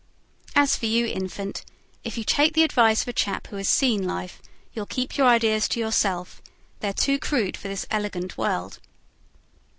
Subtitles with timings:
[0.55, 1.63] As for you, Infant,
[2.03, 4.41] if you take the advice of a chap who has seen life,
[4.73, 6.41] you'll keep your ideas to yourself:
[6.79, 8.79] they're too crude for this elegant world."